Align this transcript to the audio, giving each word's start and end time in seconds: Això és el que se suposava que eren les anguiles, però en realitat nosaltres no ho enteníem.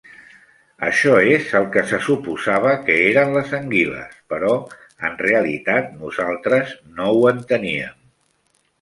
Això 0.85 1.11
és 1.33 1.51
el 1.59 1.67
que 1.75 1.83
se 1.91 1.99
suposava 2.05 2.73
que 2.89 2.97
eren 3.11 3.35
les 3.37 3.53
anguiles, 3.59 4.19
però 4.35 4.57
en 5.11 5.23
realitat 5.25 5.95
nosaltres 6.03 6.77
no 6.99 7.17
ho 7.17 7.25
enteníem. 7.39 7.99